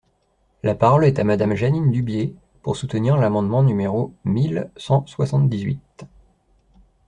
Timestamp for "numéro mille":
3.61-4.71